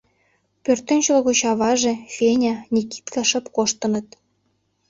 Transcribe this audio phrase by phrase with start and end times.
[0.63, 4.07] Пӧртӧнчыл гоч аваже, Феня, Никитка шып коштыныт.